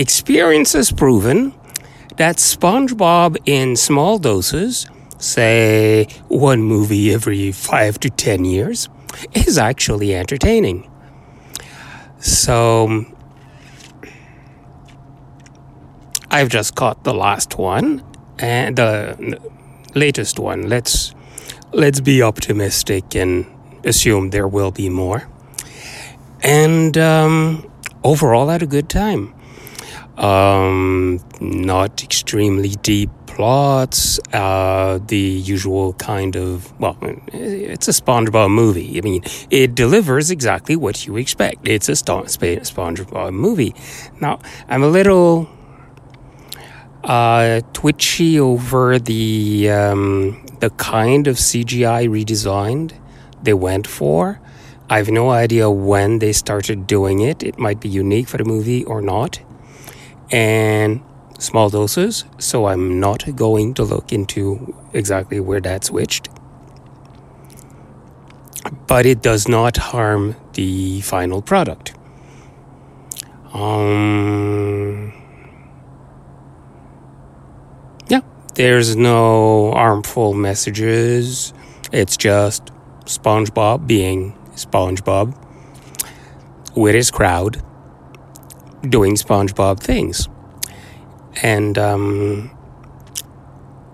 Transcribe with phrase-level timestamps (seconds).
[0.00, 1.52] experience has proven
[2.16, 4.86] that SpongeBob in small doses,
[5.18, 8.88] say one movie every five to ten years,
[9.34, 10.90] is actually entertaining.
[12.18, 13.04] So
[16.30, 18.02] I've just caught the last one
[18.38, 19.38] and the
[19.94, 20.68] latest one.
[20.68, 21.14] Let's
[21.72, 23.46] let's be optimistic and
[23.84, 25.28] assume there will be more.
[26.42, 27.70] And um,
[28.02, 29.34] overall, had a good time.
[30.20, 36.98] Um, not extremely deep plots, uh, the usual kind of, well,
[37.32, 38.98] it's a SpongeBob movie.
[38.98, 41.66] I mean, it delivers exactly what you expect.
[41.66, 43.74] It's a SpongeBob movie.
[44.20, 45.48] Now, I'm a little
[47.02, 52.92] uh, twitchy over the um, the kind of CGI redesigned
[53.42, 54.40] they went for.
[54.90, 57.42] I have no idea when they started doing it.
[57.42, 59.40] It might be unique for the movie or not.
[60.30, 61.02] And
[61.38, 66.28] small doses, so I'm not going to look into exactly where that switched.
[68.86, 71.94] But it does not harm the final product.
[73.52, 75.12] Um,
[78.08, 78.20] yeah,
[78.54, 81.52] there's no harmful messages.
[81.92, 82.70] It's just
[83.06, 85.34] SpongeBob being SpongeBob
[86.76, 87.62] with his crowd
[88.88, 90.28] doing SpongeBob things.
[91.42, 92.50] And um,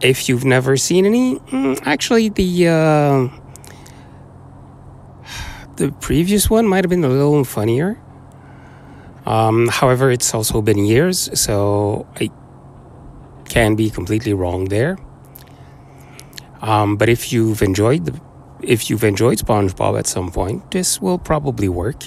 [0.00, 3.28] if you've never seen any, mm, actually, the uh,
[5.76, 8.00] the previous one might have been a little funnier.
[9.26, 12.30] Um, however, it's also been years, so I
[13.48, 14.96] can be completely wrong there.
[16.62, 18.20] Um, but if you've enjoyed the,
[18.62, 22.04] if you've enjoyed SpongeBob at some point, this will probably work.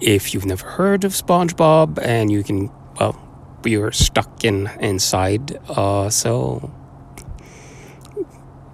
[0.00, 2.70] If you've never heard of SpongeBob and you can,
[3.00, 3.18] well,
[3.64, 5.58] you're stuck in inside.
[5.68, 6.72] Uh, so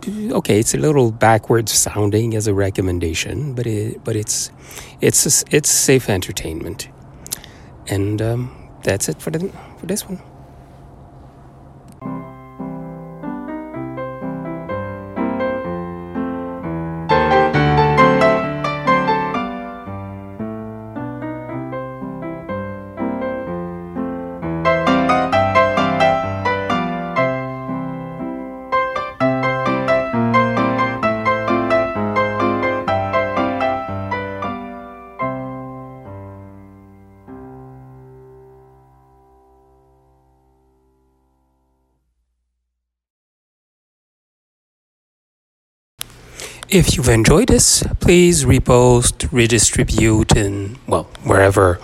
[0.09, 4.51] okay, it's a little backwards sounding as a recommendation, but it but it's
[5.01, 6.89] it's a, it's safe entertainment,
[7.89, 10.21] and um, that's it for the for this one.
[46.69, 51.79] If you've enjoyed this, please repost, redistribute, and well, wherever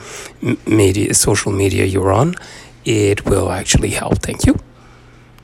[0.66, 2.34] media, social media you're on,
[2.84, 4.18] it will actually help.
[4.22, 4.58] Thank you.